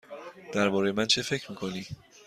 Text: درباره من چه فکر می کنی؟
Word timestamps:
درباره 0.53 0.91
من 0.91 1.05
چه 1.05 1.21
فکر 1.21 1.49
می 1.49 1.55
کنی؟ 1.57 1.85